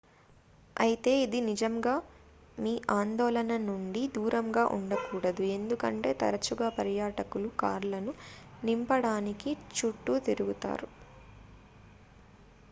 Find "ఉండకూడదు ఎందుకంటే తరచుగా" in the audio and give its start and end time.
4.77-6.69